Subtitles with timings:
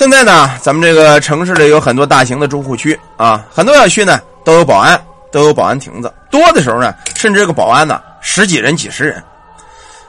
[0.00, 4.98] 现在呢，咱们这个城市里有很多大型的住户区啊，很多小区呢都有保安，
[5.30, 9.22] 都有保安亭子，多的时候呢，甚至这个保安呢十几人、几十人。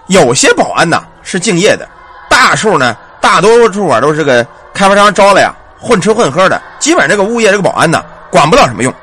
[0.08, 1.85] 有些保安呢是敬业的，
[2.29, 8.94] 大数呢大多数啊都是个开发商招来呀，混吃混喝的，基本这个物业这个保安呢管不了什么用。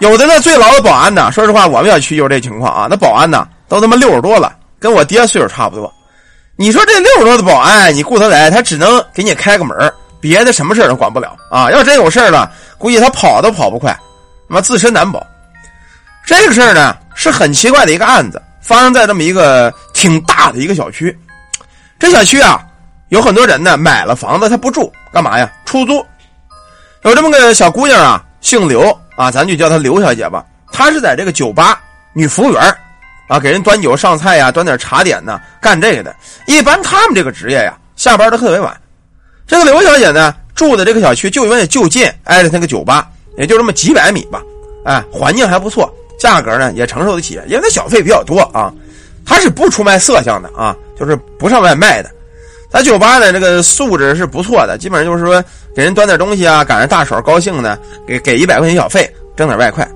[0.00, 5.94] 有的呢最老的保安呢，说实话，我们小区就是这情况啊，那保安呢都他妈六十多了，跟我爹岁数差不多。
[6.60, 9.76] 你说这六十多的保安，你雇他来，他只能给你开个门
[10.20, 11.70] 别的什么事都管不了啊。
[11.70, 13.96] 要真有事了，估计他跑都跑不快，
[14.48, 15.24] 妈自身难保。
[16.26, 18.42] 这个事儿呢是很奇怪的一个案子。
[18.60, 21.16] 发生在这么一个挺大的一个小区，
[21.96, 22.60] 这小区啊，
[23.10, 25.48] 有很多人呢买了房子他不住，干嘛呀？
[25.64, 26.04] 出租。
[27.02, 30.44] 有这么个小姑娘啊，姓刘啊，咱就叫她刘小姐吧。
[30.72, 31.80] 她是在这个酒吧
[32.12, 32.76] 女服务员
[33.28, 36.14] 啊，给人端酒上菜呀，端点茶点呢，干这个的。
[36.46, 38.76] 一般他们这个职业呀，下班都特别晚。
[39.46, 44.42] 这个刘小姐呢，住的这个小区就因为就近，挨着那个酒吧，也就这么几百米吧，
[44.84, 45.88] 哎，环境还不错。
[46.18, 48.72] 价格呢也承受得起，因为他小费比较多啊。
[49.24, 52.10] 他是不出卖色相的啊，就是不上外卖的。
[52.70, 55.44] 他酒吧呢，这个素质是不错的，基本上就是说
[55.76, 59.86] 给人端点东西啊，赶上大手高兴呢，给给一百块钱小费，挣点外快。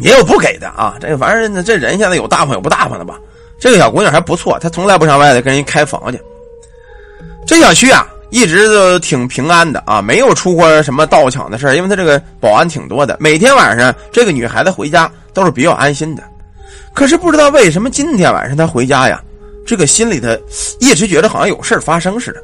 [0.00, 3.18] 也有不给的啊，这个反正这人现在有大方有不大方的吧。
[3.58, 6.20] 这个小姑娘还不错，她从来不上外头跟人开房去。
[7.46, 8.06] 这小区啊。
[8.30, 16.22] 一直都挺平安的啊，没有出过什么盗抢的事因为他这个保安挺多的，每天晚上这个女孩子回家都是比较安心的。
[16.92, 19.18] 可是不知道为什么今天晚上她回家呀，
[19.66, 20.28] 这个心里头
[20.78, 22.42] 一直觉得好像有事发生似的。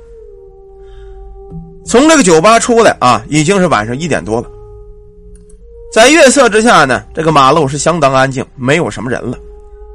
[1.85, 4.49] 从这个酒吧出来啊，已经是晚上一点多了。
[5.95, 9.39] 在月色之下呢，这个马路是相当安静，没有什么人了。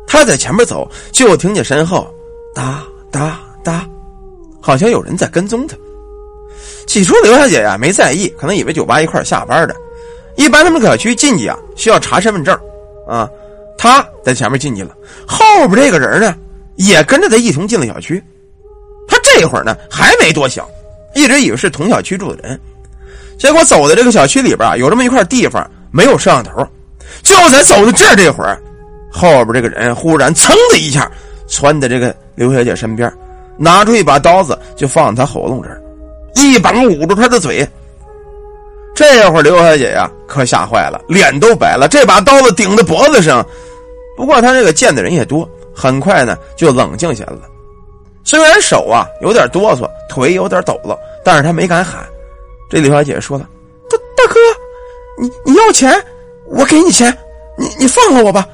[0.07, 2.09] 他在前面走，就听见身后
[2.55, 3.85] 哒哒哒。
[4.61, 5.75] 好像有人在跟踪他。
[6.87, 9.75] 起初刘小姐呀没在意，可能以为酒吧一块下班的。
[10.37, 12.57] 一般他们小区进去啊需要查身份证，
[13.05, 13.29] 啊，
[13.77, 14.95] 他在前面进去了，
[15.27, 16.33] 后边这个人呢
[16.77, 18.23] 也跟着他一同进了小区。
[19.05, 20.65] 他这会儿呢还没多想，
[21.13, 22.57] 一直以为是同小区住的人。
[23.37, 26.65] 结果走的这个小区里边啊有这么一块地方没有摄像头，
[27.23, 28.61] 就在走到这这会儿，
[29.11, 31.09] 后边这个人忽然噌的一下
[31.47, 33.11] 窜在这个刘小姐身边。
[33.57, 35.81] 拿出一把刀子，就放在她喉咙这儿，
[36.35, 37.67] 一把捂住她的嘴。
[38.95, 41.87] 这会儿刘小姐呀，可吓坏了，脸都白了。
[41.89, 43.45] 这把刀子顶在脖子上，
[44.15, 47.41] 不过他这个见的人也多，很快呢就冷静下来了。
[48.23, 52.05] 虽然手啊有点哆嗦，腿有点抖了，但是他没敢喊。
[52.69, 53.47] 这刘小姐说了
[53.89, 54.39] ：“大大哥，
[55.19, 55.93] 你你要钱，
[56.47, 57.15] 我给你钱，
[57.57, 58.47] 你你放了我吧。”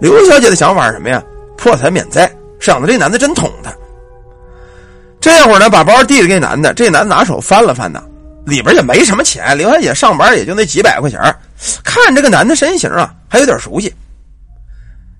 [0.00, 1.22] 刘小姐的想法是什么呀？
[1.58, 3.70] 破财免灾，省得这男的真捅她。
[5.20, 8.02] 这会儿呢，把包递给这男的，这男的拿手翻了翻呢，
[8.46, 9.54] 里边也没什么钱。
[9.58, 11.20] 刘小姐上班也就那几百块钱
[11.84, 13.94] 看这个男的身形啊，还有点熟悉。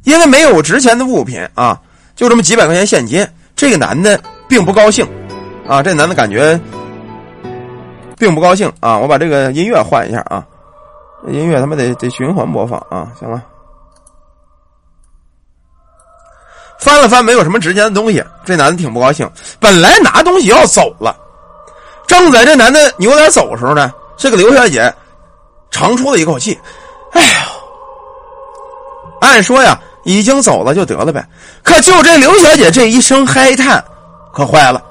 [0.04, 1.78] 因为没有值钱的物品啊，
[2.16, 5.06] 就这么几百块钱现金，这个男的并不高兴
[5.68, 5.82] 啊。
[5.82, 6.58] 这男的感觉
[8.16, 8.96] 并不高兴啊。
[8.98, 10.42] 我把这个音乐换一下啊，
[11.28, 13.08] 音乐他妈得得循环播放啊。
[13.18, 13.42] 行了。
[16.78, 18.24] 翻了翻，没有什么值钱的东西。
[18.42, 21.14] 这男的挺不高兴，本来拿东西要走了，
[22.06, 24.92] 正在这男的扭脸走的时候呢，这个刘小姐
[25.70, 26.58] 长出了一口气
[27.12, 27.28] ：“哎呦！”
[29.20, 31.22] 按说呀，已经走了就得了呗。
[31.62, 33.84] 可就这刘小姐这一声嗨叹，
[34.32, 34.82] 可坏了。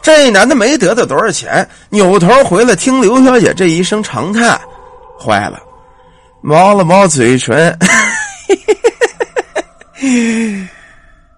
[0.00, 4.58] 这男的没得到多少钱，扭头回来听刘小姐这一声长叹，
[5.18, 5.58] 坏了，
[6.40, 7.76] 猫了猫嘴唇。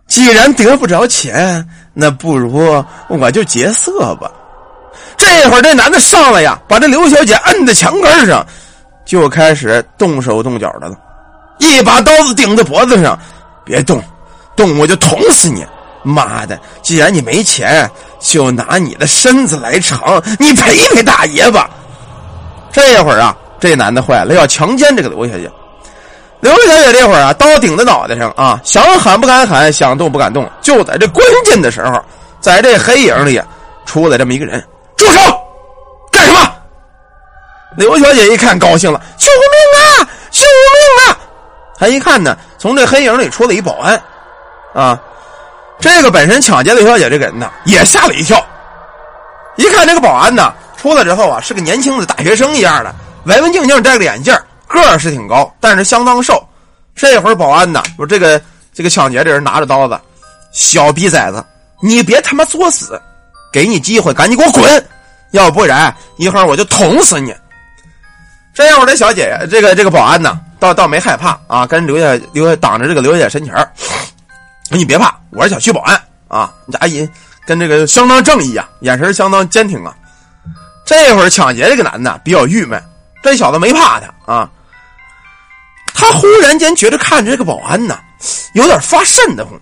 [0.07, 4.31] 既然得不着钱，那不如我就劫色吧。
[5.17, 8.45] 这会儿这男的上来呀，把这刘小姐摁在墙根上，
[9.05, 10.99] 就开始动手动脚的了，
[11.59, 13.19] 一把刀子顶在脖子上，
[13.65, 14.03] 别动，
[14.57, 15.65] 动我就捅死你！
[16.03, 17.89] 妈的，既然你没钱，
[18.19, 21.71] 就拿你的身子来偿，你赔赔大爷吧。
[22.73, 25.51] 这会儿啊，这男的坏了，要强奸这个刘小姐。
[26.41, 30.51] 刘小姐这会儿啊，刀顶在脑袋上啊，想喊不敢喊，想动不敢动。
[30.63, 32.03] 就在这关键的时候，
[32.41, 33.41] 在这黑影里
[33.85, 34.59] 出来这么一个人，
[34.97, 35.21] 住手！
[36.11, 36.51] 干什么？
[37.77, 40.09] 刘小姐一看，高兴了，救命啊！
[40.31, 41.19] 救命啊！
[41.79, 44.03] 她一看呢，从这黑影里出来一保安，
[44.73, 44.99] 啊，
[45.79, 48.43] 这个本身抢劫刘小姐这个人呢，也吓了一跳。
[49.57, 52.95] 一看这个保安呢，出来之后啊，是个年轻的大学生一样的，
[53.31, 54.37] 文文静静，戴个眼镜。
[54.67, 56.45] 个儿是挺高，但是相当瘦。
[56.97, 58.41] 这会儿保安呢，说这个
[58.75, 59.99] 这个抢劫的人拿着刀子，
[60.53, 61.45] 小逼崽子，
[61.81, 63.01] 你别他妈作死，
[63.53, 64.89] 给你机会，赶紧给我滚，
[65.31, 67.33] 要不然一会儿我就捅死你。
[68.53, 73.55] 这会儿这小姐姐，这个这个保安呢，倒倒没害怕啊，跟刘下刘下挡着这个刘小姐身前
[74.71, 77.09] 你别怕，我是小区保安啊，你阿姨
[77.47, 79.95] 跟这个相当正义啊，眼神相当坚挺啊。
[80.85, 82.83] 这会儿抢劫这个男的比较郁闷，
[83.23, 84.51] 这小子没怕他啊，
[85.95, 87.99] 他忽然间觉得看着这个保安呢，
[88.55, 89.53] 有点发瘆得慌。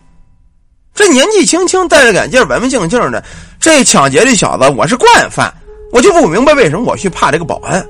[0.95, 3.23] 这年纪轻轻，戴着眼镜，文文静静的，
[3.61, 5.53] 这抢劫这小子我是惯犯，
[5.93, 7.85] 我就不明白为什么我去怕这个保安。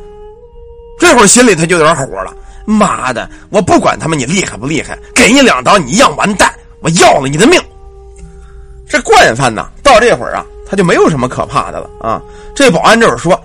[0.99, 2.35] 这会儿心里他就有点火了，
[2.67, 7.61] 妈的，我不管他们你厉害不厉害，给你两刀你一样完蛋，我要了你的命。
[8.89, 12.21] 这惯犯呢，到这会儿啊，他就没有什么可怕的了啊。
[12.55, 13.41] 这保安这会儿说：“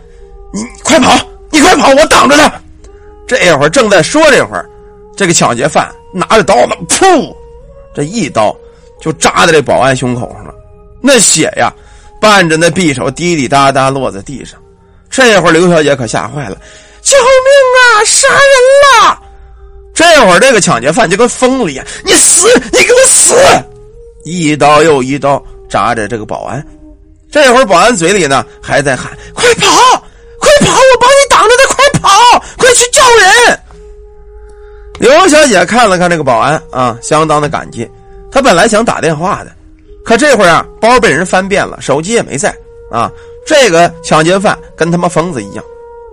[0.51, 1.15] 你快跑，
[1.83, 2.51] 好，我挡着他。”
[3.27, 4.69] 这会儿正在说这会儿，
[5.17, 7.33] 这个抢劫犯拿着刀子，噗，
[7.93, 8.55] 这一刀
[9.01, 10.53] 就扎在这保安胸口上了，
[11.01, 11.73] 那血呀，
[12.21, 14.59] 伴着那匕首滴滴答答落在地上。
[15.09, 16.57] 这会儿刘小姐可吓坏了。
[17.01, 17.25] 救命
[17.77, 17.83] 啊！
[18.05, 19.19] 杀人了！
[19.93, 23.35] 这会儿这个抢劫犯就跟疯了一样，你死，你给我死！
[24.25, 26.65] 一刀又一刀扎着这个保安。
[27.31, 29.67] 这会儿保安嘴里呢还在喊：“，快跑！
[30.93, 32.09] 我帮你挡着他，快跑，
[32.57, 33.59] 快去救人！”
[34.99, 37.89] 刘小姐看了看这个保安啊，相当的感激。
[38.31, 39.51] 她本来想打电话的，
[40.05, 42.53] 可这会儿啊，包被人翻遍了，手机也没在
[42.91, 43.11] 啊。
[43.45, 45.63] 这个抢劫犯跟他妈疯子一样。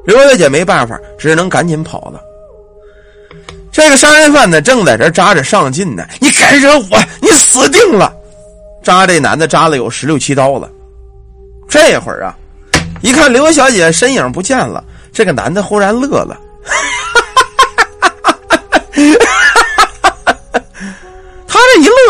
[0.05, 2.21] 刘小姐没办法，只能赶紧跑了。
[3.71, 6.05] 这个杀人犯呢，正在这扎着上劲呢。
[6.19, 8.13] 你敢惹我，你死定了！
[8.83, 10.69] 扎这男的扎了有十六七刀了。
[11.69, 12.37] 这会儿啊，
[13.03, 14.83] 一看刘小姐身影不见了，
[15.13, 16.37] 这个男的忽然乐了。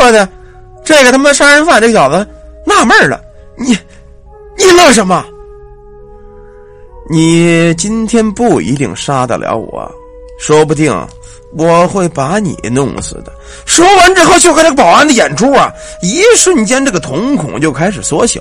[0.00, 0.26] 说的，
[0.82, 2.26] 这个他妈杀人犯这小子
[2.64, 3.20] 纳闷了：
[3.54, 3.76] 你，
[4.56, 5.22] 你乐什么？
[7.10, 9.92] 你今天不一定杀得了我，
[10.38, 10.90] 说不定
[11.54, 13.32] 我会把你弄死的。
[13.66, 15.70] 说完之后，就看这个保安的眼珠啊，
[16.00, 18.40] 一瞬间这个瞳孔就开始缩小，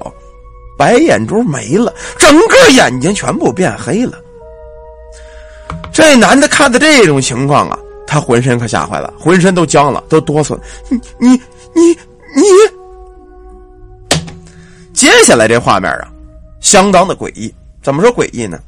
[0.78, 4.18] 白眼珠没了，整个眼睛全部变黑了。
[5.92, 7.78] 这男的看到这种情况啊，
[8.10, 10.60] 他浑身可吓坏了，浑身都僵了，都哆嗦。
[10.90, 11.30] 你你
[11.76, 11.96] 你
[12.36, 12.44] 你，
[14.94, 16.08] 接下来这画面啊，
[16.60, 17.54] 相当的诡异。
[17.84, 18.60] 怎么说诡异呢？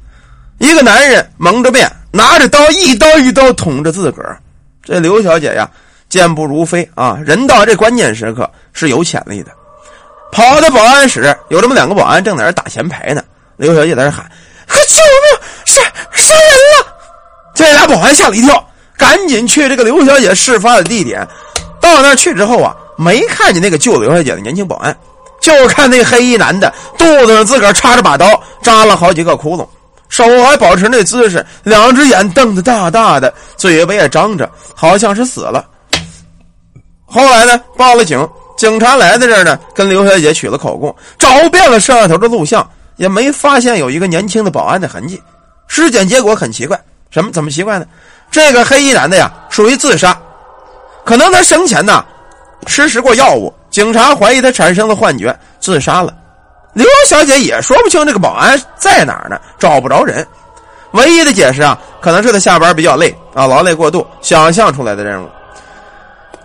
[0.58, 4.38] 一个男人蒙着面，拿着刀，一刀一刀捅着自个儿。
[4.80, 5.68] 这刘小姐呀，
[6.08, 7.18] 健步如飞啊！
[7.26, 9.50] 人到这关键时刻是有潜力的。
[10.30, 13.24] 跑到保安室，有这么两个保安正在那打前排呢。
[13.56, 14.24] 刘小姐在那喊
[14.68, 15.40] ：“快救命！
[15.66, 16.96] 杀杀人了！”
[17.54, 18.66] 这俩保安吓了一跳，
[19.02, 21.26] 赶紧去这个刘小姐事发的地点。
[21.80, 24.96] 到那去之后啊，没看见那个救刘小姐的年轻保安。
[25.40, 29.66] 就看那黑衣男的肚子上自个儿插着把刀，扎了好几个窟窿，
[30.08, 35.66] 手还保持那姿势，两只眼瞪得大大的，嘴巴也张着，好像是死了。
[37.04, 38.24] 后来呢，报了警，
[38.56, 42.64] 警察来在这儿呢，跟刘小姐取了口供，找遍了摄像头的录像，
[42.94, 45.20] 也没发现有一个年轻的保安的痕迹。
[45.66, 47.32] 尸检结果很奇怪，什么？
[47.32, 47.86] 怎么奇怪呢？
[48.32, 50.18] 这个黑衣男的呀，属于自杀，
[51.04, 52.02] 可能他生前呢，
[52.66, 53.52] 吃食过药物。
[53.70, 56.12] 警察怀疑他产生了幻觉，自杀了。
[56.72, 60.26] 刘小姐也说不清这个保安在哪儿呢，找不着人。
[60.92, 65.28] 唯一的解释啊，可能是他下班比较累啊，劳累过度想象出来的任务。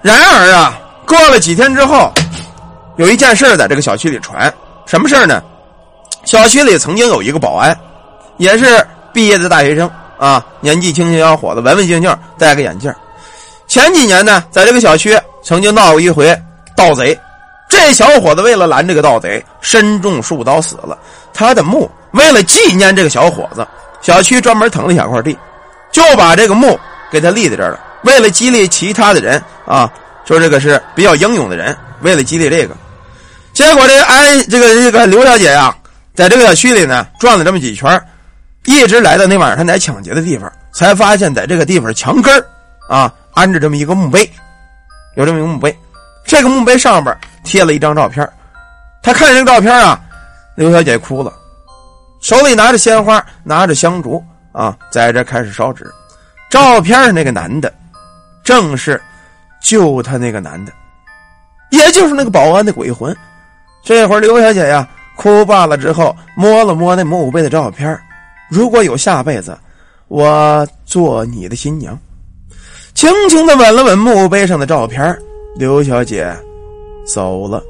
[0.01, 2.11] 然而啊，过了几天之后，
[2.97, 4.53] 有一件事在这个小区里传，
[4.85, 5.41] 什么事呢？
[6.25, 7.77] 小区里曾经有一个保安，
[8.35, 12.93] 也是毕业的大学生啊，年纪轻轻小伙子，文文静静，戴个眼镜。
[13.67, 16.35] 前几年呢，在这个小区曾经闹过一回。
[16.75, 17.19] 盗贼，
[17.67, 20.95] 这小伙子为了拦这个盗贼，身中数刀死了。
[21.33, 23.67] 他的墓为了纪念这个小伙子，
[23.99, 25.35] 小区专门腾了一小块地，
[25.91, 27.79] 就把这个墓给他立在这儿了。
[28.03, 29.91] 为了激励其他的人啊，
[30.23, 32.77] 说这个是比较英勇的人，为了激励这个，
[33.53, 35.75] 结果这个安这个这个刘小姐呀，
[36.13, 37.99] 在这个小区里呢转了这么几圈，
[38.67, 42.45] 一直来到那晚上他来抢劫的地方，才发现在这个地方墙根
[42.89, 44.29] 啊安着这么一个墓碑，
[45.15, 45.75] 有这么一个墓碑。
[46.25, 48.29] 这个墓碑上边贴了一张照片，
[49.01, 49.97] 他看这个照片啊，
[50.55, 51.31] 刘小姐哭了，
[52.19, 54.21] 手里拿着鲜花，拿着香烛
[54.51, 55.89] 啊，在这开始烧纸。
[56.49, 57.73] 照片上那个男的，
[58.43, 59.01] 正是
[59.61, 60.73] 救他那个男的，
[61.69, 63.15] 也就是那个保安的鬼魂。
[63.81, 67.97] 这会儿刘小姐呀，哭罢了之后，摸了摸那墓碑的照片，
[68.49, 69.57] 如果有下辈子，
[70.07, 71.97] 我做你的新娘。
[72.93, 75.17] 轻轻的吻了吻墓碑上的照片。
[75.55, 76.31] 刘小姐
[77.05, 77.63] 走了。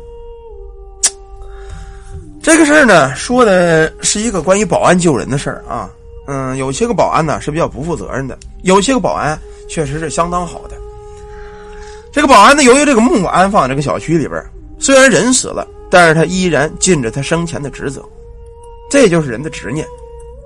[2.42, 5.90] 这个事儿呢，说的是一个关于保安救人的事儿啊。
[6.28, 10.76] 嗯，有些个保安呢是比较不负责任的，有些个保安确实是相当好的。
[12.12, 14.44] 这个保安呢，由于这个墓安放这个小区里边，
[14.80, 18.04] 虽然人死了，但是他依然尽着他生前的职责，
[18.90, 19.88] 这就是人的执念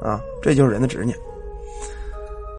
[0.01, 1.17] 啊，这就是人的执念。